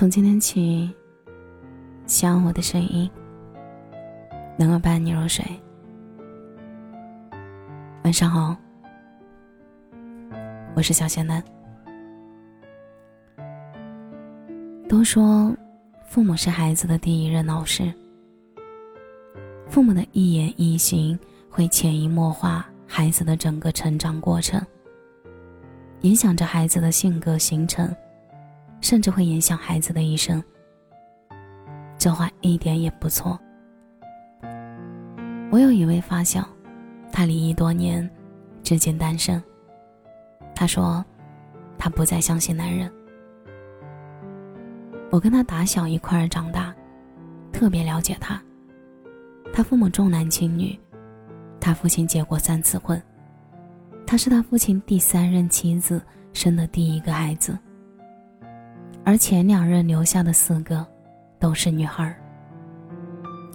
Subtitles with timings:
[0.00, 0.90] 从今天起，
[2.06, 3.10] 希望我的声音
[4.56, 5.44] 能够伴你入睡。
[8.02, 8.56] 晚上好，
[10.74, 11.44] 我是小仙男。
[14.88, 15.54] 都说
[16.06, 17.92] 父母是孩子的第一任老师，
[19.68, 21.18] 父母的一言一行
[21.50, 24.58] 会潜移默化孩子的整个成长过程，
[26.00, 27.94] 影响着孩子的性格形成，
[28.80, 30.42] 甚至会影响孩子的一生。
[31.98, 33.38] 这话一点也不错。
[35.50, 36.48] 我有一位发小，
[37.12, 38.08] 他离异多年，
[38.62, 39.42] 至今单身。
[40.54, 41.04] 他说，
[41.76, 42.90] 他不再相信男人。
[45.10, 46.74] 我跟他打小一块儿长大，
[47.52, 48.40] 特别了解他。
[49.52, 50.78] 他父母重男轻女，
[51.60, 53.02] 他父亲结过三次婚，
[54.06, 56.00] 他是他父亲第三任妻子
[56.32, 57.58] 生的第一个孩子，
[59.04, 60.86] 而前两任留下的四个
[61.38, 62.16] 都是女孩儿。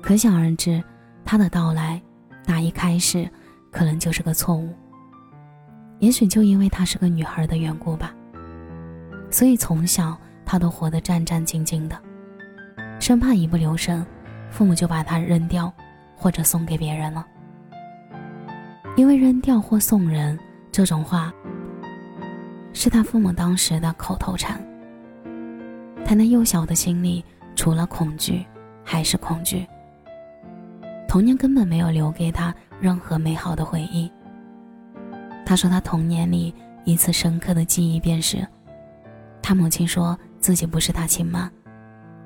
[0.00, 0.82] 可想而知，
[1.24, 2.00] 他的到来
[2.44, 3.28] 打一开始
[3.70, 4.72] 可能就是个错误。
[5.98, 8.14] 也许就因为她是个女孩的缘故吧，
[9.30, 10.16] 所以从小。
[10.42, 11.96] 他都活得战战兢兢的，
[12.98, 14.04] 生怕一不留神，
[14.50, 15.72] 父母就把他扔掉，
[16.16, 17.24] 或者送给别人了。
[18.96, 20.36] 因为扔掉或送人
[20.72, 21.32] 这种话，
[22.72, 24.60] 是他父母当时的口头禅。
[26.10, 28.44] 他那幼小的心里，除了恐惧，
[28.84, 29.64] 还是恐惧。
[31.06, 34.10] 童年根本没有留给他任何美好的回忆。
[35.46, 36.52] 他说，他童年里
[36.84, 38.44] 一次深刻的记忆便是，
[39.40, 40.18] 他母亲说。
[40.40, 41.48] 自己不是他亲妈，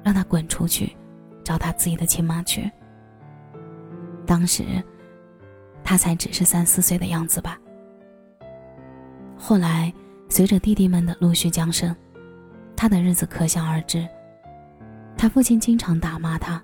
[0.02, 0.96] 让他滚出去，
[1.42, 2.70] 找他自己的亲妈去。
[4.24, 4.64] 当时，
[5.82, 7.58] 他才只是三四岁的样子吧。
[9.36, 9.92] 后来，
[10.30, 11.94] 随着弟弟们的陆续降生，
[12.84, 14.06] 他的日子可想而知。
[15.16, 16.62] 他父亲经常打骂他，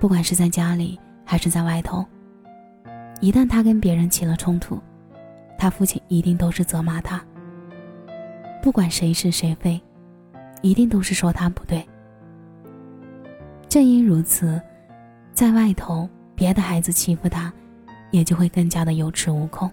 [0.00, 2.04] 不管是在家里还是在外头。
[3.20, 4.82] 一旦他跟别人起了冲突，
[5.56, 7.24] 他父亲一定都是责骂他，
[8.60, 9.80] 不管谁是谁非。
[10.62, 11.88] 一定都是说他不对。
[13.68, 14.60] 正因如此，
[15.32, 17.52] 在外头别的孩子欺负他，
[18.10, 19.70] 也就会更加的有恃无恐。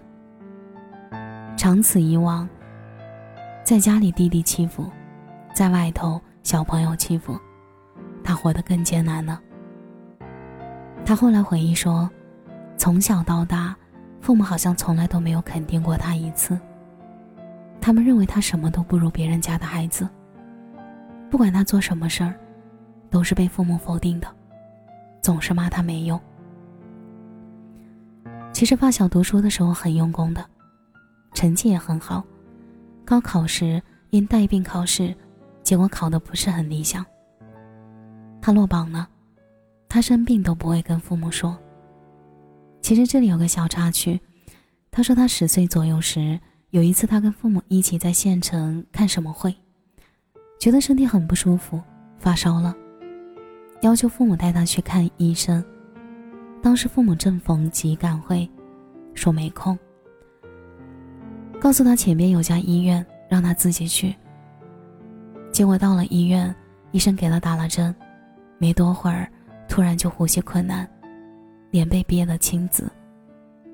[1.56, 2.48] 长此以往，
[3.64, 4.88] 在家里弟弟欺负，
[5.58, 7.36] 在外头小朋友欺负，
[8.22, 9.42] 他活得更艰难了。
[11.04, 12.08] 他后来回忆说，
[12.76, 13.74] 从小到大，
[14.20, 16.56] 父母好像从来都没有肯定过他一次。
[17.80, 20.08] 他们认为他什么都不如别人家的孩子。
[21.28, 22.38] 不管他做什么事儿，
[23.10, 24.28] 都是被父母否定的，
[25.20, 26.20] 总是骂他没用。
[28.52, 30.46] 其实发小读书的时候很用功的，
[31.34, 32.22] 成绩也很好，
[33.04, 35.12] 高考时因带病考试，
[35.68, 37.04] 结果考的不是很理想。
[38.40, 39.06] 他落榜了，
[39.86, 41.58] 他生病都不会跟父母说。
[42.80, 44.18] 其实这里有个小插曲，
[44.90, 46.40] 他说他十岁左右时，
[46.70, 49.54] 有一次他跟父母一起在县城看什么会。
[50.58, 51.78] 觉得身体很不舒服，
[52.16, 52.74] 发烧了，
[53.82, 55.62] 要求父母带他去看医生。
[56.62, 58.50] 当时父母正逢急赶会，
[59.12, 59.78] 说没空，
[61.60, 64.16] 告诉他前边有家医院，让他自己去。
[65.58, 66.54] 结果到了医院，
[66.92, 67.92] 医生给他打了针，
[68.58, 69.28] 没多会儿，
[69.68, 70.88] 突然就呼吸困难，
[71.72, 72.88] 脸被憋得青紫，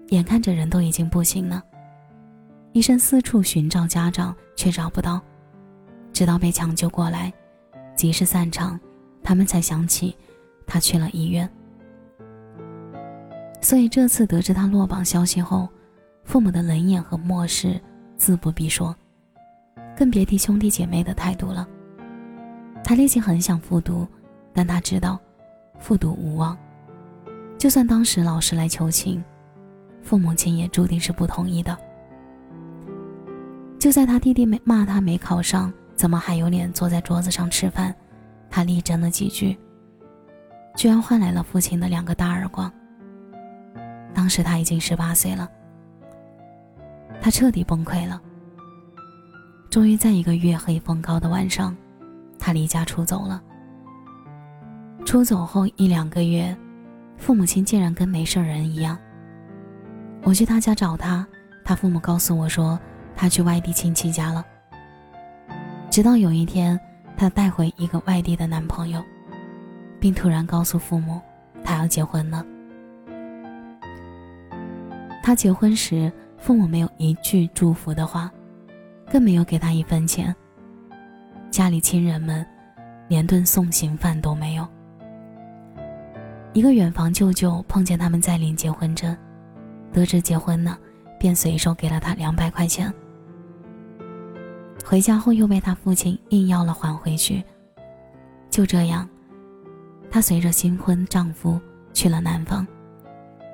[0.09, 1.63] 眼看着人都已经不行了。
[2.73, 5.21] 医生四处寻找家长，却找不到。
[6.11, 7.31] 直到被抢救过来，
[7.95, 8.81] 及时散场，
[9.23, 10.17] 他们才想起
[10.67, 11.47] 他去了医院。
[13.61, 15.69] 所以这次得知他落榜消息后，
[16.25, 17.79] 父母的冷眼和漠视
[18.17, 18.97] 自不必说，
[19.95, 21.69] 更别提兄弟姐妹的态度了。
[22.85, 24.07] 他内心很想复读，
[24.53, 25.19] 但他知道
[25.79, 26.57] 复读无望。
[27.59, 29.25] 就算当时老师来求情，
[30.03, 31.77] 父母亲也注定是不同意的。
[33.79, 35.73] 就在他弟弟没骂他没考上。
[35.97, 37.95] 怎么还有脸坐在桌子上吃饭？
[38.51, 39.57] 他力争了几句，
[40.75, 42.71] 居然换来了父亲的两个大耳光。
[44.13, 45.49] 当时他已经十八岁了，
[47.23, 48.21] 他彻底崩溃了。
[49.71, 51.75] 终于在一个月黑风高的晚上，
[52.45, 53.43] 他离家出走了。
[55.07, 56.55] 出走后一两个月，
[57.17, 58.99] 父母亲竟然跟没事人一样。
[60.25, 61.27] 我去他家找他，
[61.65, 62.79] 他父母告诉我说，
[63.17, 64.45] 他去外地亲戚家了。
[65.89, 66.79] 直到有一天，
[67.17, 69.03] 她带回一个外地的男朋友，
[69.99, 71.23] 并突然告诉父母，
[71.65, 72.45] 她要结婚了。
[75.23, 78.31] 她结婚时，父母没有一句祝福的话，
[79.11, 80.35] 更没有给她一分钱。
[81.55, 82.45] 家里亲人们
[83.07, 84.67] 连顿送行饭都没有。
[86.53, 89.17] 一个远房舅舅碰见他们在领结婚证，
[89.93, 90.77] 得知结婚了，
[91.17, 92.93] 便随手给了他两百块钱。
[94.85, 97.41] 回家后又被他父亲硬要了还回去。
[98.51, 99.09] 就这样，
[100.11, 101.61] 她随着新婚丈夫
[101.93, 102.67] 去了南方，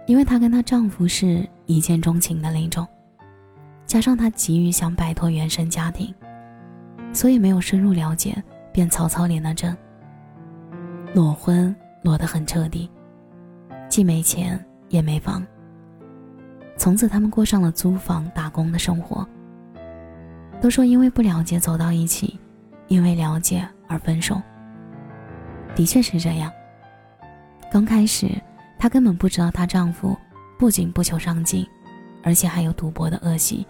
[0.06, 2.88] 因为她跟她丈夫是一见钟情的那种，
[3.84, 6.14] 加上她急于想摆脱原生家庭，
[7.12, 8.42] 所以没有深入了解，
[8.72, 9.76] 便草草领了证。
[11.14, 12.90] 裸婚裸得很彻底，
[13.88, 15.44] 既没钱也没房。
[16.76, 19.26] 从此他们过上了租房打工的生活。
[20.60, 22.38] 都说因为不了解走到一起，
[22.88, 24.40] 因为了解而分手。
[25.74, 26.52] 的确是这样。
[27.72, 28.28] 刚开始，
[28.78, 30.16] 她根本不知道她丈夫
[30.58, 31.66] 不仅不求上进，
[32.22, 33.66] 而且还有赌博的恶习。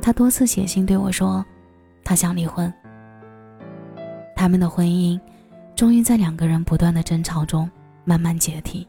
[0.00, 1.44] 她多次写信对我说，
[2.06, 2.72] 她想离婚。
[4.36, 5.20] 他们的婚姻，
[5.74, 7.68] 终于在两个人不断的争吵中
[8.04, 8.86] 慢慢解体。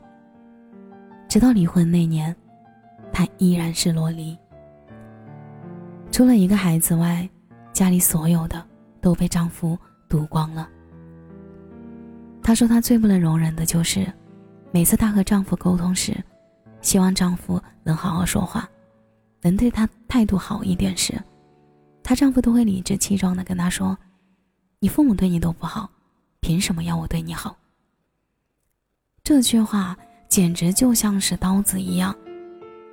[1.28, 2.34] 直到离婚那年，
[3.12, 4.38] 她依然是裸离。
[6.12, 7.28] 除了一个孩子外，
[7.74, 8.64] 家里所有的
[9.02, 9.76] 都被丈夫
[10.08, 10.70] 赌光了。
[12.44, 14.06] 她说，她最不能容忍的就是，
[14.70, 16.16] 每次她和丈夫沟通时，
[16.82, 18.70] 希望丈夫能好好说话，
[19.42, 21.20] 能对她态度好一点时，
[22.08, 23.98] 她丈夫都会理直气壮地跟她说
[24.80, 25.90] ：“你父母对你都不好，
[26.40, 27.58] 凭什么要我对你好？”
[29.22, 29.94] 这句话
[30.30, 32.16] 简直就像是刀子一样，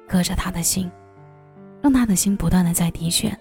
[0.09, 0.91] 割着她的心。
[1.81, 3.39] 让她的心不断的在滴血。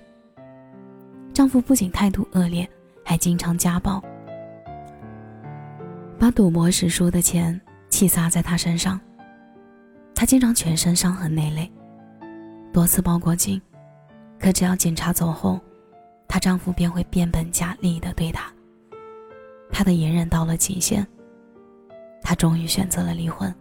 [1.34, 2.70] 丈夫不仅态度恶劣，
[3.04, 4.00] 还经常家暴，
[6.20, 7.60] 把赌博时输的钱
[7.90, 9.02] 气撒在她身上。
[10.14, 11.72] 她经常全身伤痕累累，
[12.72, 13.60] 多次报过警，
[14.44, 15.58] 可只要警察走后，
[16.28, 18.52] 她丈夫便会变本加厉的对她。
[19.72, 21.08] 她的隐忍到了极限，
[22.22, 23.56] 她终于选择了离婚。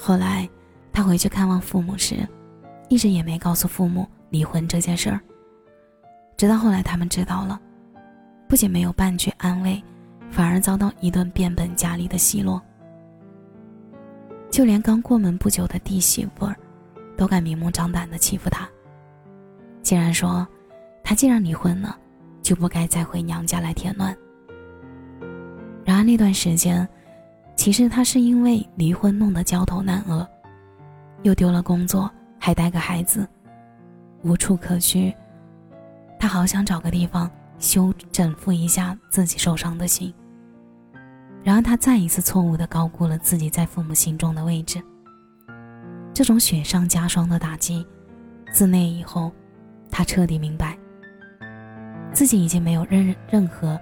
[0.00, 0.48] 后来，
[0.90, 2.26] 她回去看望父母时。
[2.88, 5.20] 一直也没告诉父母离婚这件事儿，
[6.36, 7.60] 直到后来他们知道了，
[8.48, 9.80] 不仅没有半句安慰，
[10.28, 12.60] 反而遭到一顿变本加厉的奚落。
[14.50, 16.56] 就连刚过门不久的弟媳妇儿，
[17.16, 18.68] 都敢明目张胆的欺负她，
[19.82, 20.46] 竟然说，
[21.02, 21.96] 她既然离婚了，
[22.42, 24.16] 就不该再回娘家来添乱。
[25.84, 26.88] 然而那段时间，
[27.56, 30.28] 其实她是因为离婚弄得焦头烂额，
[31.22, 32.10] 又丢了工作。
[32.42, 33.28] 还带个孩子，
[34.22, 35.14] 无处可去。
[36.18, 40.10] 他好想找个地方修整复一下自己受伤的心。
[41.44, 44.82] 然而，他再一次错误的高估了自己在父母心中的位置。
[46.14, 47.86] 这种雪上加霜的打击，
[48.54, 49.30] 自那以后，
[49.90, 50.76] 他彻底明白，
[52.12, 53.78] 自己已经没有任任何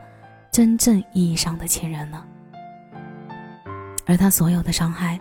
[0.51, 2.27] 真正意义上的亲人了。
[4.07, 5.21] 而他所有的伤害，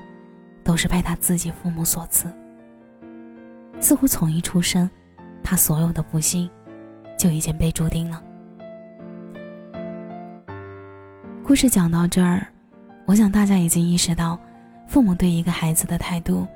[0.64, 2.32] 都是被他自己父母所赐。
[3.80, 4.90] 似乎从一出生，
[5.44, 6.50] 他所有的不幸
[7.18, 8.24] 就已经被注定了。
[11.44, 12.48] 故事讲到这儿，
[13.06, 14.40] 我想大家已经意识到，
[14.88, 16.48] 父母对一个孩子的态度，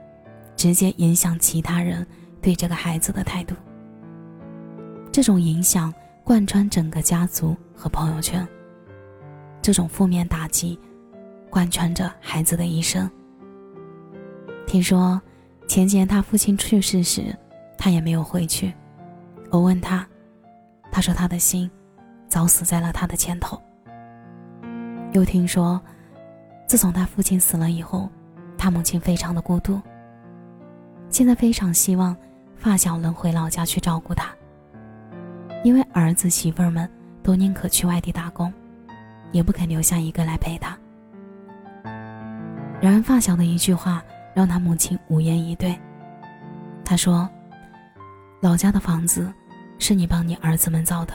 [0.55, 2.05] 直接影响其他人
[2.41, 3.55] 对这个孩子的态度。
[5.11, 8.47] 这种影响贯穿整个家族和朋友圈，
[9.61, 10.79] 这种负面打击
[11.49, 13.09] 贯穿着孩子的一生。
[14.65, 15.21] 听说。
[15.67, 17.33] 前几年他父亲去世时，
[17.77, 18.73] 他也没有回去。
[19.49, 20.05] 我问他，
[20.91, 21.71] 他说他的心
[22.27, 23.57] 早死在了他的前头。
[25.13, 25.81] 又听说，
[26.67, 28.09] 自从他父亲死了以后，
[28.57, 29.79] 他母亲非常的孤独。
[31.09, 32.13] 现在非常希望
[32.57, 34.35] 发小能回老家去照顾他，
[35.63, 36.89] 因为儿子媳妇儿们
[37.21, 38.51] 都宁可去外地打工，
[39.31, 40.77] 也不肯留下一个来陪他。
[42.79, 44.03] 然而发小的一句话。
[44.33, 45.77] 让他母亲无言以对。
[46.85, 47.29] 他说
[48.39, 49.29] ：“老家的房子
[49.77, 51.13] 是你帮你儿子们造的，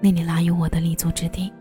[0.00, 1.52] 那里哪有我的立足之地？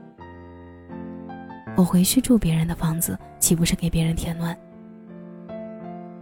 [1.75, 4.57] 我回去住别人的房子，岂不是给别人添乱？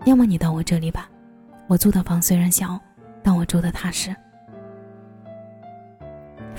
[0.06, 1.08] 要么你到我这里吧，
[1.68, 2.82] 我租的房虽然小，
[3.22, 4.16] 但我住的踏实。”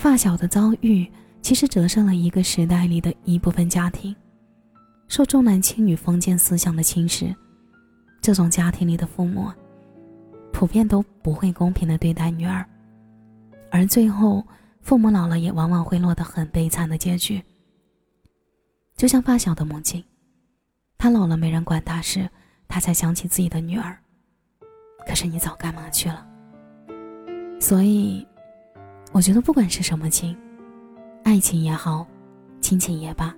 [0.04, 4.14] 发小的遭遇，其实折射了一个时代里的一部分家庭，
[5.08, 7.34] 受重男轻女封建思想的侵蚀。
[8.20, 9.50] 这种家庭里的父母，
[10.52, 12.66] 普遍都不会公平的对待女儿，
[13.70, 14.44] 而最后
[14.82, 17.42] 父母老了也往往会落得很悲惨的结局。
[18.98, 20.04] 就像发小的母亲，
[20.98, 22.28] 她老了没人管她时，
[22.68, 23.96] 她才想起自己的女儿。
[25.06, 26.26] 可是你早干嘛去了？
[27.58, 28.26] 所以，
[29.14, 30.36] 我觉得不管是什么亲，
[31.22, 32.04] 爱情也好，
[32.60, 33.32] 亲情也罢，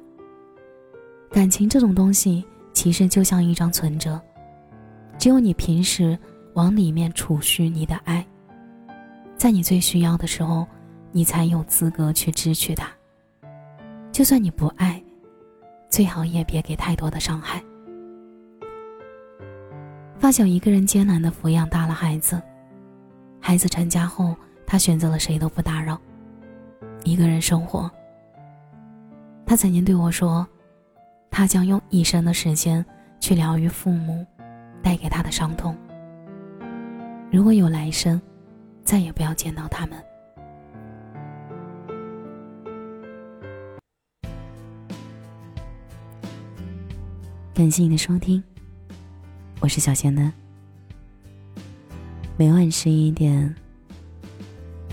[1.31, 2.43] 感情这种东西
[2.73, 4.19] 其实就像一张存折，
[5.19, 6.19] 只有你平时
[6.55, 8.27] 往里面储蓄你的爱，
[9.37, 10.67] 在你最需要的时候，
[11.13, 12.89] 你才有资格去支取它。
[14.11, 15.05] 就算你不爱，
[15.91, 17.63] 最好也别给太多的伤害。
[20.19, 22.41] 发小一个人艰难的抚养大了孩子，
[23.39, 24.35] 孩子成家后，
[24.67, 25.99] 他选择了谁都不打扰，
[27.05, 27.91] 一个人生活。
[29.47, 30.47] 他曾经对我说，
[31.31, 32.85] 他将用一生的时间
[33.21, 34.27] 去疗愈父母
[34.83, 35.77] 带给他的伤痛。
[37.31, 38.21] 如果有来生，
[38.83, 39.97] 再也不要见到他们。
[47.55, 48.43] 感谢你的收听。
[49.61, 50.31] 我是小仙嫩，
[52.37, 53.55] 每晚十一点，